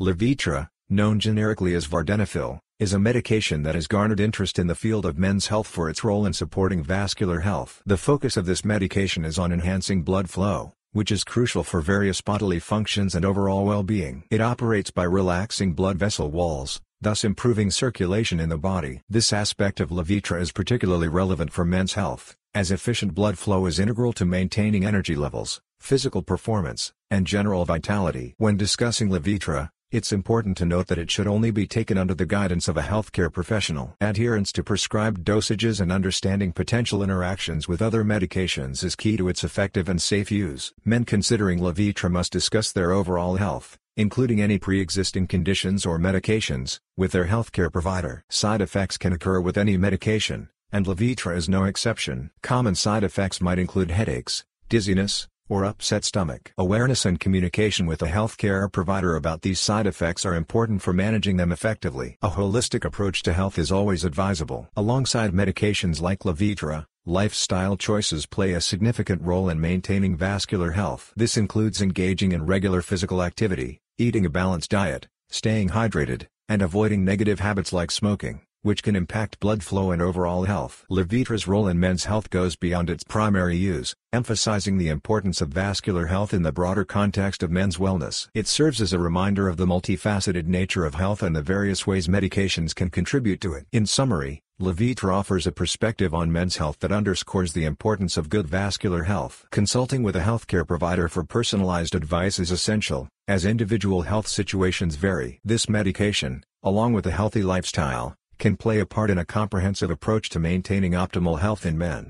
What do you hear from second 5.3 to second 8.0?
health for its role in supporting vascular health. The